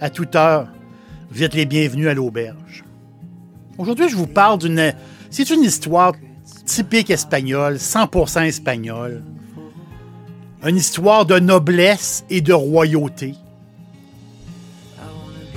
[0.00, 0.68] À toute heure,
[1.30, 2.84] vous êtes les bienvenus à l'auberge.
[3.78, 4.92] Aujourd'hui, je vous parle d'une.
[5.28, 6.12] C'est une histoire
[6.64, 9.22] typique espagnole, 100% espagnole.
[10.64, 13.34] Une histoire de noblesse et de royauté.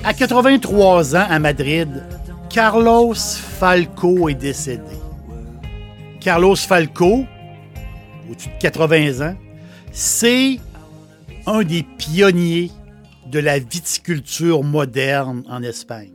[0.02, 2.02] À 83 ans à Madrid,
[2.50, 4.82] Carlos Falco est décédé.
[6.20, 7.24] Carlos Falco,
[8.28, 9.36] au-dessus de 80 ans,
[9.92, 10.58] c'est
[11.46, 12.70] un des pionniers
[13.26, 16.14] de la viticulture moderne en Espagne.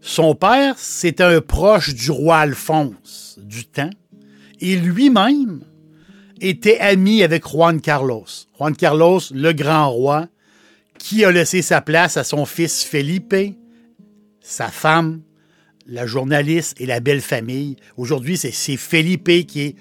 [0.00, 3.90] Son père, c'était un proche du roi Alphonse du temps,
[4.60, 5.62] et lui-même
[6.40, 8.26] était ami avec Juan Carlos.
[8.58, 10.28] Juan Carlos, le grand roi,
[10.98, 13.34] qui a laissé sa place à son fils Felipe,
[14.40, 15.22] sa femme,
[15.86, 17.76] la journaliste et la belle famille.
[17.96, 19.76] Aujourd'hui, c'est Felipe qui est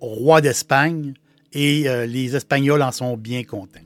[0.00, 1.14] roi d'Espagne
[1.52, 3.80] et euh, les Espagnols en sont bien contents.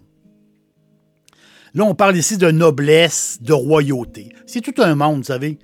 [1.76, 4.30] Là, on parle ici de noblesse, de royauté.
[4.46, 5.58] C'est tout un monde, vous savez.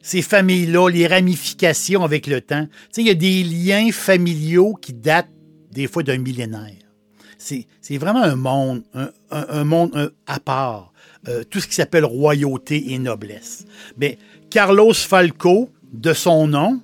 [0.00, 2.66] Ces familles-là, les ramifications avec le temps.
[2.66, 5.28] Tu sais, il y a des liens familiaux qui datent
[5.70, 6.72] des fois d'un millénaire.
[7.36, 8.84] C'est vraiment un monde,
[9.30, 10.94] un, monde à part.
[11.28, 13.66] Euh, tout ce qui s'appelle royauté et noblesse.
[13.98, 14.16] Mais
[14.48, 16.80] Carlos Falco, de son nom,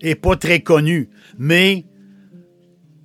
[0.00, 1.10] est pas très connu.
[1.38, 1.84] Mais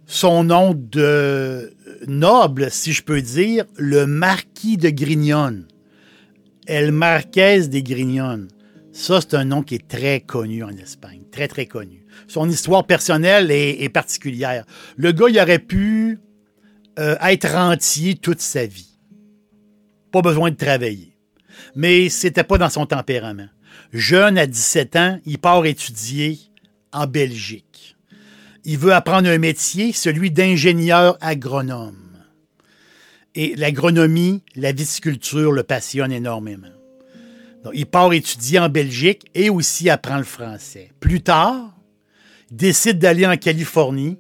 [0.06, 1.74] son nom de
[2.07, 5.63] noble, si je peux dire, le marquis de Grignon.
[6.67, 8.47] El Marquez de Grignon.
[8.91, 12.05] Ça, c'est un nom qui est très connu en Espagne, très, très connu.
[12.27, 14.66] Son histoire personnelle est, particulière.
[14.95, 16.19] Le gars, il aurait pu
[16.97, 18.97] euh, être rentier toute sa vie.
[20.11, 21.17] Pas besoin de travailler.
[21.75, 23.49] Mais c'était pas dans son tempérament.
[23.91, 26.39] Jeune, à 17 ans, il part étudier
[26.93, 27.74] en Belgique
[28.65, 31.95] il veut apprendre un métier, celui d'ingénieur agronome.
[33.35, 36.67] Et l'agronomie, la viticulture le passionne énormément.
[37.73, 40.91] Il part étudier en Belgique et aussi apprend le français.
[40.99, 41.75] Plus tard,
[42.51, 44.17] il décide d'aller en Californie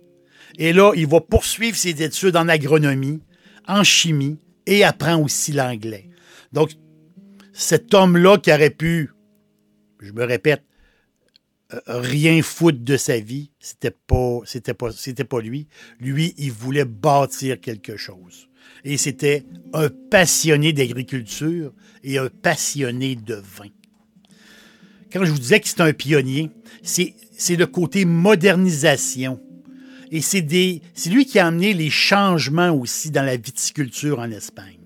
[0.57, 3.21] et là, il va poursuivre ses études en agronomie,
[3.67, 6.09] en chimie et apprend aussi l'anglais.
[6.53, 6.71] Donc,
[7.53, 9.11] cet homme-là qui aurait pu,
[10.01, 10.63] je me répète,
[11.87, 13.51] rien foutre de sa vie.
[13.59, 15.67] C'était pas, c'était pas, c'était pas lui.
[15.99, 18.49] Lui, il voulait bâtir quelque chose.
[18.83, 23.69] Et c'était un passionné d'agriculture et un passionné de vin.
[25.11, 26.51] Quand je vous disais que c'est un pionnier,
[26.83, 27.15] c'est,
[27.49, 29.39] le côté modernisation.
[30.11, 34.29] Et c'est, des, c'est lui qui a amené les changements aussi dans la viticulture en
[34.29, 34.77] Espagne.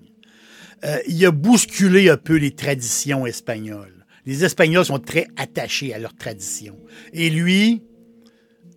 [0.84, 5.98] Euh, il a bousculé un peu les traditions espagnoles les Espagnols sont très attachés à
[5.98, 6.76] leur tradition.
[7.12, 7.82] Et lui,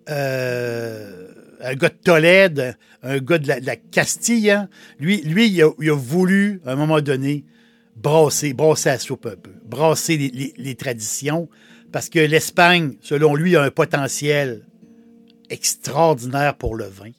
[0.10, 1.28] euh,
[1.62, 6.62] un gars de Tolède, un gars de la, Castille, hein, lui, lui il, a, voulu,
[6.66, 7.46] à un moment donné,
[7.96, 11.50] brasser, brasser la soupe un peu, brasser les, traditions,
[11.92, 14.66] parce que l'Espagne, selon lui, a un potentiel
[15.50, 17.12] extraordinaire pour le vin.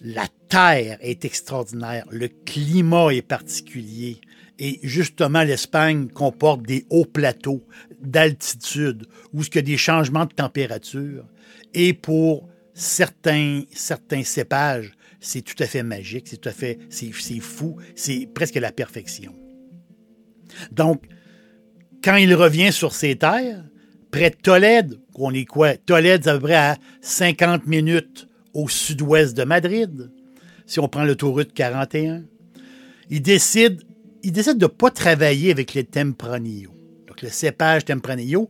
[0.00, 4.20] La terre est extraordinaire, le climat est particulier.
[4.58, 7.66] Et justement, l'Espagne comporte des hauts plateaux
[8.00, 11.24] d'altitude où il y a des changements de température.
[11.74, 17.12] Et pour certains, certains cépages, c'est tout à fait magique, c'est tout à fait, c'est,
[17.40, 19.34] fou, c'est presque la perfection.
[20.70, 21.04] Donc,
[22.02, 23.64] quand il revient sur ces terres,
[24.10, 25.76] près de Tolède, on est quoi?
[25.76, 30.10] Tolède, c'est à peu près à 50 minutes au sud-ouest de Madrid,
[30.66, 32.24] si on prend l'autoroute 41.
[33.10, 33.82] Il décide
[34.22, 36.70] il décide de ne pas travailler avec les Tempranillo.
[37.06, 38.48] Donc, le cépage Tempranillo,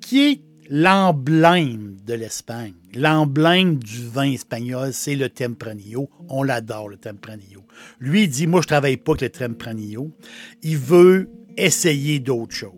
[0.00, 2.74] qui est l'emblème de l'Espagne.
[2.94, 6.10] L'emblème du vin espagnol, c'est le Tempranillo.
[6.28, 7.64] On l'adore, le Tempranillo.
[8.00, 10.10] Lui, il dit, moi, je travaille pas avec le Tempranillo.
[10.62, 12.72] Il veut essayer d'autres choses.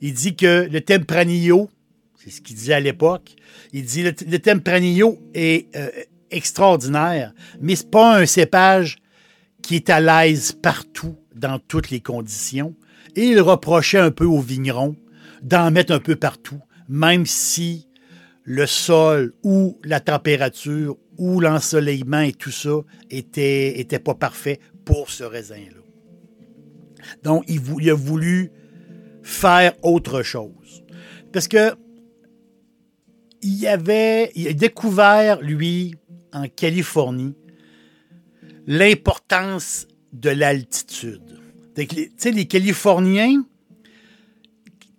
[0.00, 1.70] Il dit que le Tempranillo,
[2.16, 3.36] c'est ce qu'il disait à l'époque,
[3.72, 5.88] il dit le, le Tempranillo est euh,
[6.30, 8.98] extraordinaire, mais c'est pas un cépage
[9.64, 12.74] qui est à l'aise partout, dans toutes les conditions.
[13.16, 14.94] Et il reprochait un peu aux vignerons
[15.42, 17.88] d'en mettre un peu partout, même si
[18.42, 22.80] le sol ou la température ou l'ensoleillement et tout ça
[23.10, 25.80] était, pas parfait pour ce raisin-là.
[27.22, 28.52] Donc, il, a voulu
[29.22, 30.84] faire autre chose.
[31.32, 31.74] Parce que
[33.40, 35.94] il avait, découvert, lui,
[36.32, 37.34] en Californie,
[38.66, 41.40] l'importance de l'altitude.
[41.76, 43.44] Tu sais, les Californiens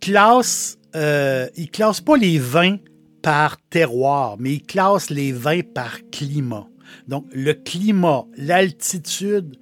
[0.01, 2.77] classent, euh, ils classent pas les vins
[3.21, 6.67] par terroir, mais ils classent les vins par climat.
[7.07, 9.57] Donc, le climat, l'altitude,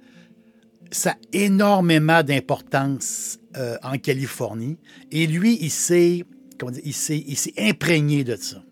[0.90, 4.78] ça a énormément d'importance euh, en Californie.
[5.10, 6.24] Et lui, il s'est,
[7.58, 8.62] imprégné de ça.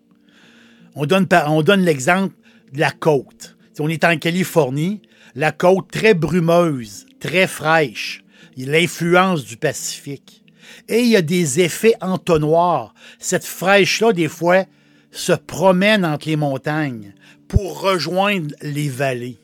[0.94, 2.34] On donne, l'exemple
[2.72, 3.56] de la côte.
[3.78, 5.02] On est en Californie,
[5.34, 8.22] la côte très brumeuse, très fraîche,
[8.56, 10.44] l'influence du Pacifique.
[10.88, 12.94] Et il y a des effets entonnoirs.
[13.18, 14.64] Cette fraîche-là, des fois,
[15.10, 17.14] se promène entre les montagnes
[17.48, 19.38] pour rejoindre les vallées.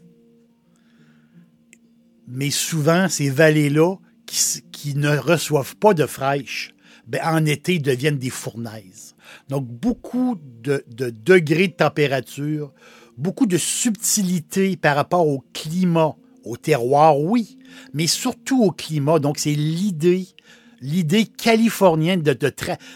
[2.27, 3.97] Mais souvent, ces vallées-là,
[4.27, 6.75] qui, ne reçoivent pas de fraîche,
[7.07, 9.15] ben, en été deviennent des fournaises.
[9.49, 12.73] Donc, beaucoup de degrés de température,
[13.19, 17.59] beaucoup de subtilité par rapport au climat, au terroir, oui,
[17.93, 19.19] mais surtout au climat.
[19.19, 20.29] Donc, c'est l'idée,
[20.81, 22.33] l'idée californienne de,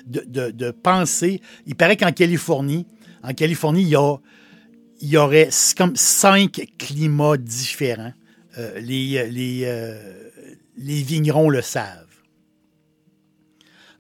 [0.07, 1.43] de, de, penser.
[1.67, 2.87] Il paraît qu'en Californie,
[3.23, 8.13] en Californie, il y, aurait comme cinq climats différents.
[8.59, 10.31] Euh, euh,
[10.77, 12.07] les vignerons le savent.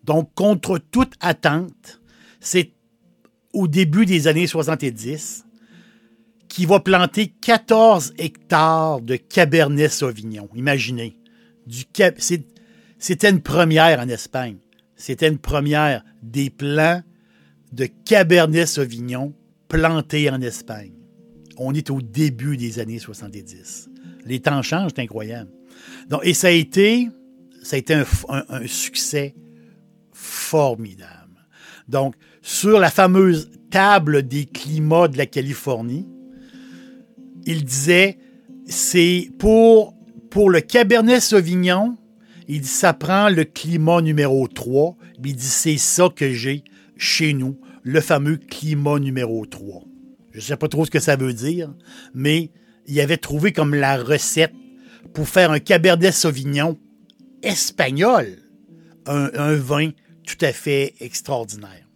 [0.05, 2.01] Donc, contre toute attente,
[2.41, 2.73] c'est
[3.53, 5.45] au début des années 70
[6.53, 10.51] qui va planter 14 hectares de Cabernet Sauvignon.
[10.55, 11.17] Imaginez.
[11.67, 11.85] Du
[12.99, 14.59] C'était une première en Espagne.
[14.95, 17.01] C'était une première des plants
[17.73, 19.33] de Cabernet Sauvignon
[19.69, 20.93] plantés en Espagne.
[21.57, 23.89] On est au début des années 70.
[24.27, 25.51] Les temps changent, c'est incroyable.
[26.11, 27.09] Donc, et ça a été,
[27.63, 27.79] ça
[28.29, 29.35] un succès
[30.13, 31.47] formidable.
[31.89, 36.07] Donc, sur la fameuse table des climats de la Californie,
[37.47, 38.19] il disait,
[38.67, 39.95] c'est pour,
[40.31, 41.97] pour le Cabernet Sauvignon,
[42.49, 44.97] il dit, ça prend le climat numéro 3.
[45.25, 46.65] Il dit, c'est ça que j'ai
[46.97, 49.85] chez nous, le fameux climat numéro 3.
[50.33, 51.73] Je ne sais pas trop ce que ça veut dire,
[52.15, 52.51] mais
[52.87, 54.55] il avait trouvé comme la recette
[55.15, 56.79] pour faire un Cabernet Sauvignon
[57.43, 58.39] espagnol,
[59.07, 59.91] un, un vin
[60.27, 61.87] tout à fait extraordinaire.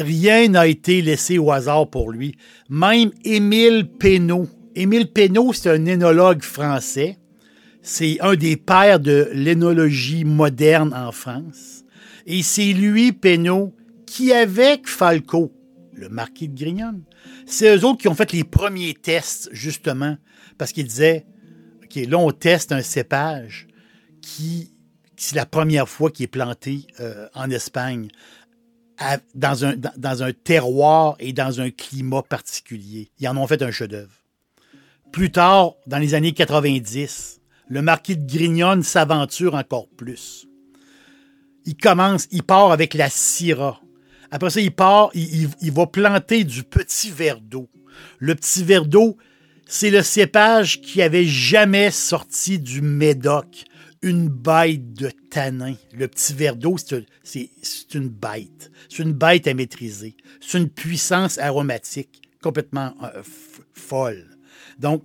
[0.00, 2.36] Rien n'a été laissé au hasard pour lui.
[2.68, 4.48] Même Émile Pénaud.
[4.74, 7.18] Émile Pénaud, c'est un énologue français.
[7.82, 11.84] C'est un des pères de l'énologie moderne en France.
[12.26, 13.74] Et c'est lui, Pénaud,
[14.06, 15.52] qui, avec Falco,
[15.94, 17.00] le marquis de Grignon,
[17.46, 20.16] c'est eux autres qui ont fait les premiers tests, justement,
[20.58, 21.26] parce qu'ils disaient,
[21.84, 23.66] OK, là, on teste un cépage
[24.20, 24.72] qui,
[25.16, 28.08] c'est la première fois qu'il est planté euh, en Espagne,
[29.34, 33.10] dans, un, terroir et dans un climat particulier.
[33.18, 34.12] Ils en ont fait un chef-d'œuvre.
[35.12, 40.46] Plus tard, dans les années 90, le marquis de Grignon s'aventure encore plus.
[41.64, 43.80] Il commence, il part avec la Syrah.
[44.30, 47.68] Après ça, il part, il va planter du petit verre d'eau.
[48.18, 49.16] Le petit verre d'eau,
[49.66, 53.64] c'est le cépage qui avait jamais sorti du Médoc.
[54.02, 55.74] Une bête de tanin.
[55.92, 58.70] Le petit verre d'eau, c'est un- c'est c'est une bête.
[58.88, 60.16] C'est une bête à maîtriser.
[60.40, 63.22] C'est une puissance aromatique complètement euh,
[63.74, 64.24] folle.
[64.78, 65.04] Donc,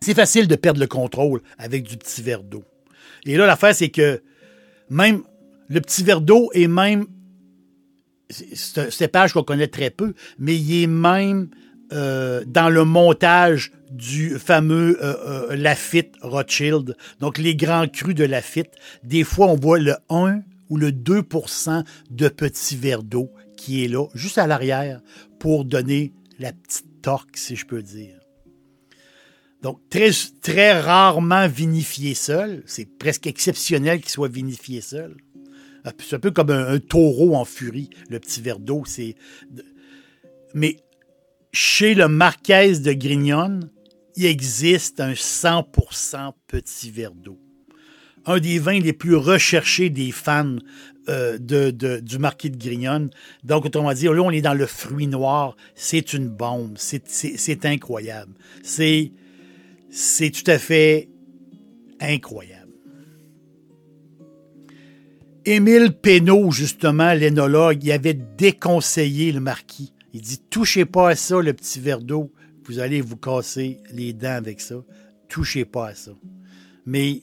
[0.00, 2.64] c'est facile de perdre le contrôle avec du petit verre d'eau.
[3.26, 4.20] Et là, l'affaire, c'est que
[4.90, 5.22] même
[5.68, 7.06] le petit verre d'eau est même.
[8.28, 11.48] C'est un cépage qu'on connaît très peu, mais il est même
[11.94, 16.96] euh, dans le montage du fameux euh, euh, Lafitte Rothschild.
[17.20, 18.72] Donc, les grands crus de Lafitte,
[19.04, 23.88] des fois, on voit le 1 ou le 2% de petit verre d'eau qui est
[23.88, 25.00] là, juste à l'arrière,
[25.38, 28.18] pour donner la petite torque, si je peux dire.
[29.62, 32.64] Donc, très, rarement vinifié seul.
[32.66, 35.16] C'est presque exceptionnel qu'il soit vinifié seul.
[35.98, 38.82] C'est un peu comme un, un, taureau en furie, le petit verre d'eau.
[38.84, 39.14] C'est...
[40.54, 40.78] Mais
[41.54, 43.60] chez le Marquès de Grignon,
[44.16, 47.38] il existe un 100% petit verre d'eau.
[48.26, 50.56] Un des vins les plus recherchés des fans
[51.08, 51.70] euh, de,
[52.00, 53.08] du Marquis de Grignon.
[53.44, 55.56] Donc, autrement dit, là, on est dans le fruit noir.
[55.76, 56.76] C'est une bombe.
[56.76, 58.34] C'est incroyable.
[58.62, 59.12] C'est
[60.32, 61.08] tout à fait
[62.00, 62.72] incroyable.
[65.44, 69.93] Émile Pénaud, justement, l'énologue, il avait déconseillé le marquis.
[70.14, 72.32] Il dit Touchez pas à ça, le petit verre d'eau.
[72.64, 74.76] Vous allez vous casser les dents avec ça.
[75.28, 76.12] Touchez pas à ça.
[76.86, 77.22] Mais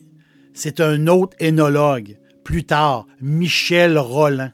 [0.54, 4.52] c'est un autre énologue, plus tard, Michel Roland,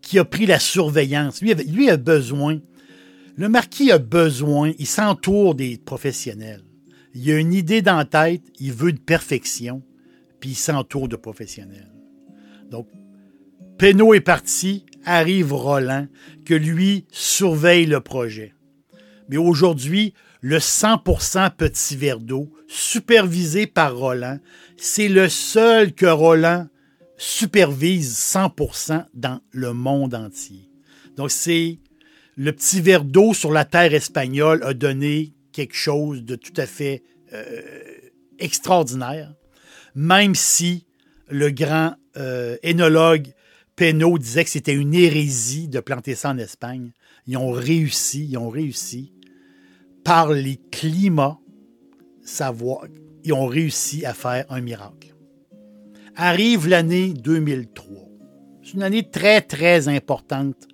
[0.00, 1.42] qui a pris la surveillance.
[1.42, 2.60] Lui, a besoin.
[3.36, 6.62] Le marquis a besoin, il s'entoure des professionnels.
[7.14, 9.82] Il a une idée dans la tête, il veut de perfection,
[10.40, 11.92] puis il s'entoure de professionnels.
[12.70, 12.88] Donc,
[13.78, 16.06] Penaud est parti, arrive Roland,
[16.44, 18.54] que lui surveille le projet.
[19.28, 24.38] Mais aujourd'hui, le 100% petit verre d'eau, supervisé par Roland,
[24.76, 26.68] c'est le seul que Roland
[27.16, 30.70] supervise 100% dans le monde entier.
[31.16, 31.78] Donc, c'est
[32.36, 36.66] le petit verre d'eau sur la terre espagnole a donné quelque chose de tout à
[36.66, 37.02] fait
[37.32, 37.60] euh,
[38.38, 39.34] extraordinaire,
[39.96, 40.86] même si
[41.28, 43.32] le grand euh, énologue
[43.78, 46.90] Penaud disait que c'était une hérésie de planter ça en Espagne.
[47.28, 49.12] Ils ont réussi, ils ont réussi
[50.02, 51.38] par les climats,
[52.20, 52.86] savoir,
[53.22, 55.14] ils ont réussi à faire un miracle.
[56.16, 57.86] Arrive l'année 2003.
[58.64, 60.66] C'est une année très, très importante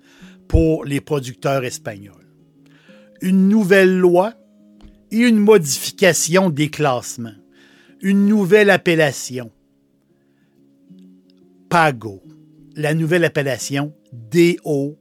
[0.47, 2.33] pour les producteurs espagnols.
[3.21, 4.33] Une nouvelle loi
[5.11, 7.37] et une modification des classements.
[8.01, 9.51] Une nouvelle appellation.
[11.69, 12.24] Pago
[12.75, 14.97] la nouvelle appellation DO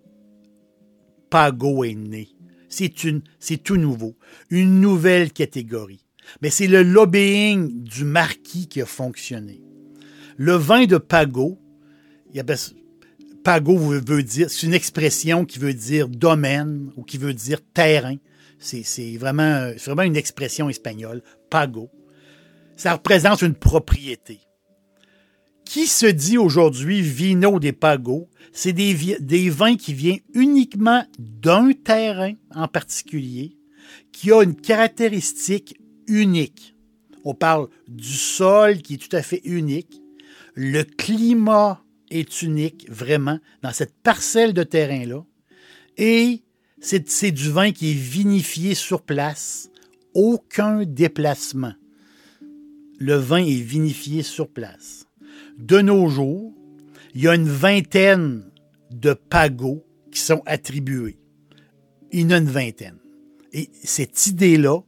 [1.30, 2.28] Pago est née.
[2.68, 4.16] C'est, une, c'est tout nouveau,
[4.50, 6.04] une nouvelle catégorie.
[6.42, 9.62] Mais c'est le lobbying du marquis qui a fonctionné.
[10.36, 11.58] Le vin de Pago,
[13.44, 18.16] Pago veut dire, c'est une expression qui veut dire domaine ou qui veut dire terrain.
[18.58, 21.90] C'est, vraiment, c'est vraiment une expression espagnole, Pago.
[22.76, 24.40] Ça représente une propriété
[25.64, 31.72] qui se dit aujourd'hui vino des pagos, c'est des, des, vins qui viennent uniquement d'un
[31.72, 33.56] terrain en particulier,
[34.12, 36.74] qui a une caractéristique unique.
[37.24, 40.00] On parle du sol qui est tout à fait unique.
[40.54, 45.24] Le climat est unique, vraiment, dans cette parcelle de terrain-là.
[45.96, 46.42] Et
[46.80, 49.70] c'est du vin qui est vinifié sur place.
[50.12, 51.72] Aucun déplacement.
[52.98, 55.06] Le vin est vinifié sur place
[55.58, 56.52] de nos jours,
[57.14, 58.50] il y a une vingtaine
[58.90, 61.18] de pagos qui sont attribués.
[62.12, 62.98] Il y en a une vingtaine.
[63.52, 64.80] Et cette idée-là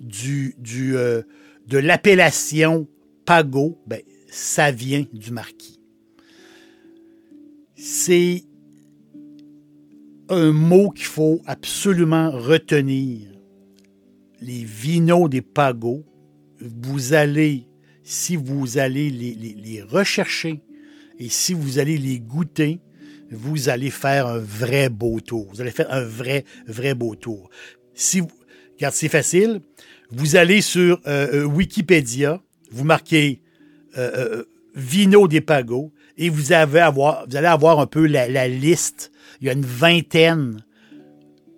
[0.00, 0.54] du,
[0.96, 1.22] euh,
[1.66, 2.88] de l'appellation
[3.24, 5.80] pago, ben, ça vient du marquis.
[7.76, 8.44] C'est
[10.28, 13.28] un mot qu'il faut absolument retenir.
[14.40, 16.04] Les vinos des pagos,
[16.60, 17.66] vous allez
[18.04, 20.62] si vous allez les, rechercher
[21.18, 22.80] et si vous allez les goûter,
[23.30, 25.48] vous allez faire un vrai beau tour.
[25.52, 27.48] Vous allez faire un vrai, vrai beau tour.
[27.94, 28.22] Si
[28.78, 29.60] car c'est facile,
[30.10, 33.40] vous allez sur euh, euh, Wikipédia, vous marquez
[33.96, 34.44] euh,
[34.74, 39.12] Vino des Pagos et vous, avez avoir, vous allez avoir un peu la, liste.
[39.40, 40.64] Il y a une vingtaine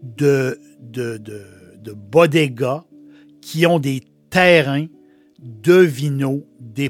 [0.02, 1.42] de, de, de,
[1.78, 2.84] de bodegas
[3.40, 4.86] qui ont des terrains
[5.44, 6.44] de Vino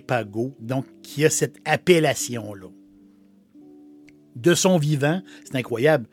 [0.06, 2.68] Pago, donc qui a cette appellation-là.
[4.37, 6.06] De son vivant, c'est incroyable,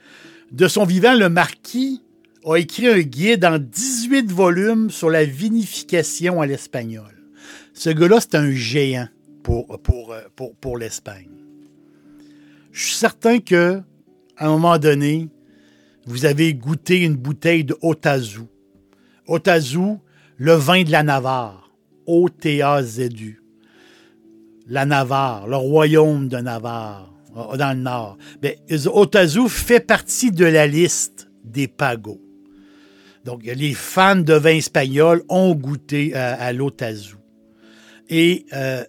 [0.52, 2.02] de son vivant, le marquis
[2.44, 7.24] a écrit un guide en 18 volumes sur la vinification à l'espagnol.
[7.74, 9.08] Ce gars-là, c'est un géant
[9.44, 11.30] pour l'Espagne.
[12.72, 13.82] Je suis certain que,
[14.38, 15.30] à un moment donné,
[16.06, 18.42] vous avez goûté une bouteille de Otazu.
[19.28, 19.98] Otazu,
[20.38, 21.61] le vin de la Navarre.
[22.06, 23.42] O-T-A-Z-U.
[24.68, 28.18] La Navarre, le royaume de Navarre, euh, dans le nord.
[28.42, 28.54] Bien,
[28.94, 32.22] Otazu fait partie de la liste des pagos.
[33.26, 37.16] Donc, les fans de vin espagnol ont goûté euh, à, l'Otazu.
[38.10, 38.84] Et euh,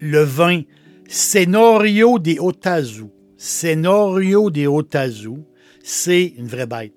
[0.00, 0.62] le vin
[1.08, 5.36] Senorio de Otazu, Senorio de Otazu,
[5.82, 6.94] c'est une vraie bête.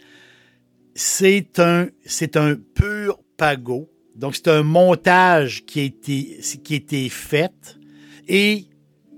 [0.96, 7.78] C'est un, c'est un pur pago donc, c'est un montage qui a été, fait
[8.28, 8.68] et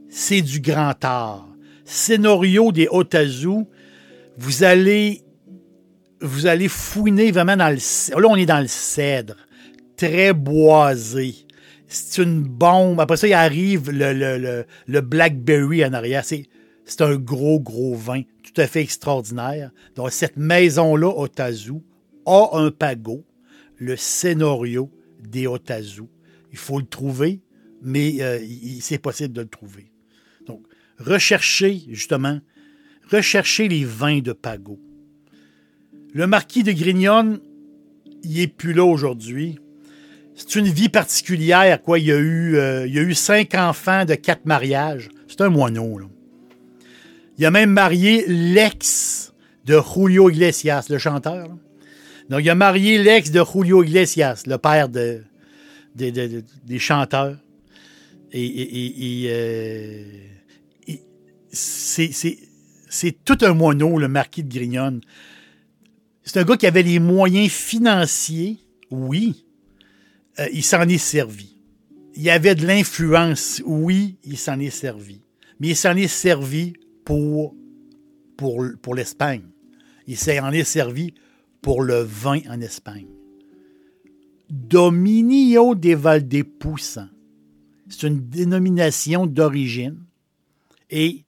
[0.09, 1.47] c'est du grand art.
[1.83, 3.65] scénario des Otazu,
[4.37, 5.21] vous allez,
[6.21, 8.19] vous allez fouiner vraiment dans le...
[8.19, 9.35] Là, on est dans le cèdre,
[9.97, 11.35] très boisé.
[11.87, 12.99] C'est une bombe.
[12.99, 16.23] Après ça, il arrive le, le, le, Blackberry en arrière.
[16.25, 16.47] C'est,
[17.01, 19.71] un gros, gros vin tout à fait extraordinaire.
[19.95, 21.83] Donc, cette maison-là, Otazu,
[22.25, 23.23] a un pago,
[23.77, 26.03] le scénario des Otazu.
[26.51, 27.41] Il faut le trouver,
[27.81, 28.39] mais euh,
[28.79, 29.91] c'est possible de le trouver.
[30.47, 30.61] Donc,
[30.99, 32.39] recherchez, justement,
[33.11, 34.79] recherchez les vins de Pago.
[36.13, 37.39] Le marquis de Grignon,
[38.23, 39.59] il n'est plus là aujourd'hui.
[40.35, 41.99] C'est une vie particulière, quoi.
[41.99, 45.09] Il a eu, euh, a eu cinq enfants de quatre mariages.
[45.27, 46.07] C'est un moineau, là.
[47.37, 49.33] Il a même marié l'ex
[49.65, 51.49] de Julio Iglesias, le chanteur.
[52.29, 55.23] Donc, il a marié l'ex de Julio Iglesias, le père de,
[55.95, 57.37] des chanteurs.
[58.31, 60.03] Et, euh,
[61.51, 64.99] c'est tout un moineau, le marquis de Grignon.
[66.23, 69.45] C'est un gars qui avait les moyens financiers, oui.
[70.39, 71.55] Euh, il s'en est servi.
[72.15, 75.21] Il avait de l'influence, oui, il s'en est servi.
[75.59, 76.73] Mais il s'en est servi
[77.05, 77.55] pour,
[78.35, 79.43] pour, pour l'Espagne.
[80.07, 81.13] Il s'en est servi
[81.65, 83.07] pour le vin en Espagne.
[84.51, 87.09] Dominio de Valdepusa.
[87.89, 90.05] C'est une dénomination d'origine
[90.91, 91.25] et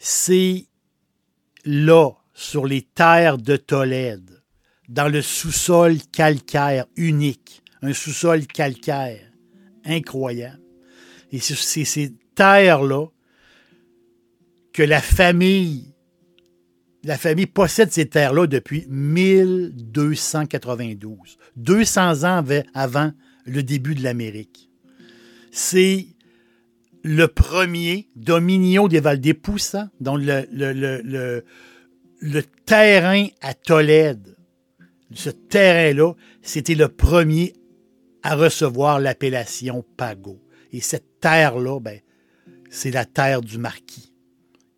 [0.00, 0.66] c'est
[1.64, 4.42] là, sur les terres de Tolède,
[4.88, 9.30] dans le sous-sol calcaire unique, un sous-sol calcaire
[9.84, 10.60] incroyable.
[11.30, 13.06] Et c'est ces terres-là
[14.72, 15.91] que la famille,
[17.04, 22.44] la famille possède ces terres-là depuis 1292, 200 ans
[22.74, 23.10] avant
[23.44, 24.70] le début de l'Amérique.
[25.50, 26.06] C'est
[27.02, 29.02] le premier Dominio des
[30.00, 31.44] dont le, le, le,
[32.20, 34.36] le, terrain à Tolède,
[35.12, 37.54] ce terrain-là, c'était le premier
[38.22, 40.40] à recevoir l'appellation Pago.
[40.72, 41.98] Et cette terre-là, ben,
[42.70, 44.12] c'est la terre du marquis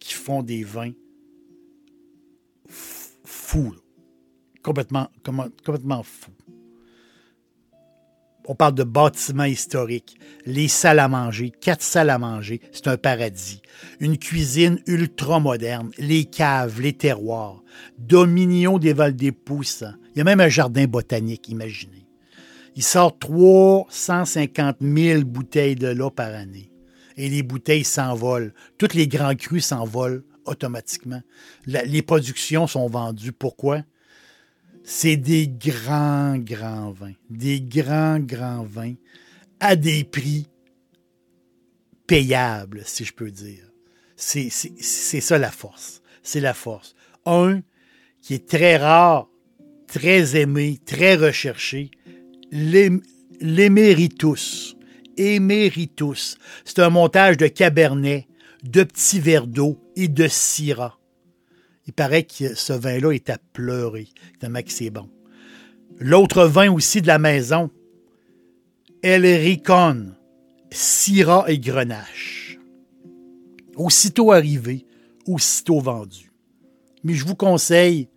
[0.01, 0.93] qui font des vins
[4.63, 5.09] Complètement,
[6.03, 6.33] fous.
[8.47, 12.97] On parle de bâtiments historiques, les salles à manger, quatre salles à manger, c'est un
[12.97, 13.63] paradis.
[14.01, 17.63] Une cuisine ultra moderne, les caves, les terroirs,
[17.99, 19.85] dominion des Val des Pousses.
[20.15, 22.07] Il y a même un jardin botanique, imaginez.
[22.77, 26.71] Il sort 350 000 bouteilles de l'eau par année
[27.17, 28.53] et les bouteilles s'envolent.
[28.79, 31.23] Toutes les grands crus s'envolent automatiquement.
[31.67, 33.33] les productions sont vendues.
[33.33, 33.83] Pourquoi?
[34.85, 37.15] C'est des grands, grands vins.
[37.31, 38.95] Des grands, grands vins
[39.61, 40.47] à des prix
[42.07, 43.65] payables, si je peux dire.
[44.17, 46.03] C'est ça la force.
[46.23, 46.95] C'est la force.
[47.25, 47.63] Un
[48.21, 49.29] qui est très rare,
[49.87, 51.91] très aimé, très recherché,
[53.41, 54.77] l'éméritus.
[55.17, 56.37] Éméritus.
[56.65, 58.27] C'est un montage de cabernet,
[58.65, 60.99] de petits verres d'eau et de syrah.
[61.87, 64.09] Il paraît que ce vin-là est à pleurer,
[64.41, 65.09] tellement que c'est bon.
[65.99, 67.71] L'autre vin aussi de la maison,
[69.03, 70.15] El Ricon,
[70.71, 72.59] Syrah et Grenache.
[73.77, 74.87] Aussitôt arrivé,
[75.27, 76.33] aussitôt vendu.
[77.05, 78.09] Mais je vous conseille,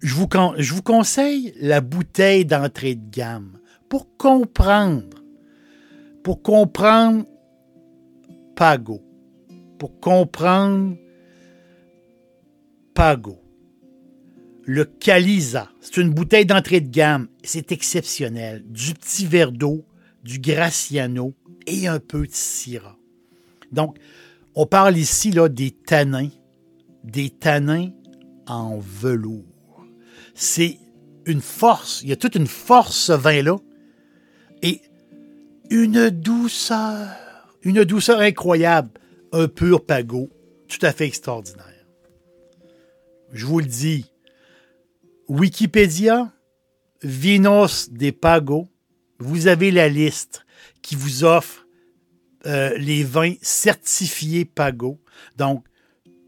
[0.00, 0.28] je vous,
[0.58, 5.16] je vous conseille la bouteille d'entrée de gamme pour comprendre
[6.26, 7.24] pour comprendre
[8.56, 9.00] Pago,
[9.78, 10.96] pour comprendre
[12.94, 13.38] Pago.
[14.64, 17.28] Le Caliza, c'est une bouteille d'entrée de gamme.
[17.44, 18.64] C'est exceptionnel.
[18.66, 19.84] Du petit verre d'eau,
[20.24, 21.34] du Graciano
[21.66, 22.96] et un peu de Syrah.
[23.70, 23.96] Donc,
[24.54, 26.30] on parle ici là, des tanins,
[27.04, 27.90] des tanins
[28.46, 29.44] en velours.
[30.34, 30.78] C'est
[31.26, 32.02] une force.
[32.02, 33.56] Il y a toute une force, ce vin-là.
[34.62, 34.80] Et
[35.70, 37.08] une douceur,
[37.62, 38.90] une douceur incroyable,
[39.36, 40.30] un pur pago,
[40.68, 41.86] tout à fait extraordinaire.
[43.32, 44.10] Je vous le dis,
[45.28, 46.32] Wikipédia,
[47.02, 48.68] Vinos des Pago,
[49.18, 50.46] vous avez la liste
[50.82, 51.66] qui vous offre
[52.46, 55.00] euh, les vins certifiés Pago.
[55.36, 55.64] Donc,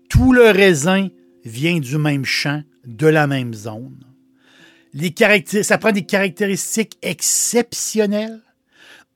[0.08, 1.08] tout le raisin
[1.44, 4.04] vient du même champ, de la même zone.
[4.94, 5.14] Les
[5.62, 8.42] ça prend des caractéristiques exceptionnelles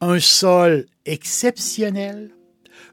[0.03, 2.33] un sol exceptionnel,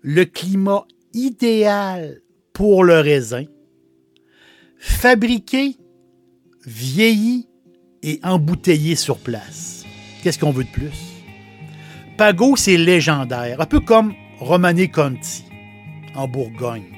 [0.02, 2.22] le climat idéal
[2.54, 3.46] pour le raisin,
[4.78, 5.76] fabriqué,
[6.66, 7.48] vieilli
[8.04, 9.84] et embouteillé sur place.
[10.22, 10.92] Qu'est-ce qu'on veut de plus?
[12.18, 15.46] Pago, c'est légendaire, un peu comme Romane Conti
[16.16, 16.96] en Bourgogne.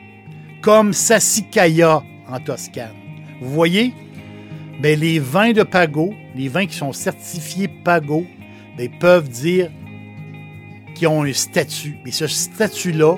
[0.61, 2.95] comme Sassicaia en Toscane.
[3.41, 3.93] Vous voyez?
[4.81, 8.25] Ben, les vins de Pago, les vins qui sont certifiés Pago,
[8.77, 9.69] ben, peuvent dire
[11.01, 11.97] qu'ils ont un statut.
[12.05, 13.15] Mais ce statut-là,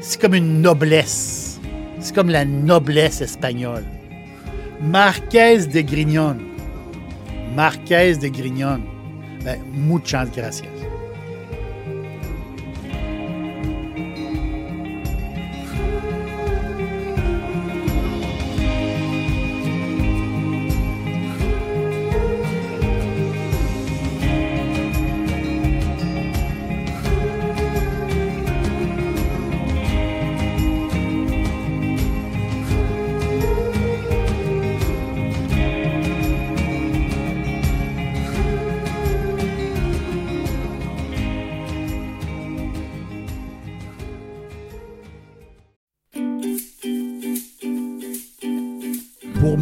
[0.00, 1.60] c'est comme une noblesse.
[1.98, 3.84] C'est comme la noblesse espagnole.
[4.80, 6.36] Marquez de Grignon.
[7.56, 8.80] Marquez de Grignon.
[9.44, 10.77] Ben, muchas gracias.